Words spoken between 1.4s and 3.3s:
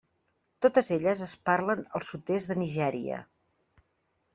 parlen al sud-est de Nigèria.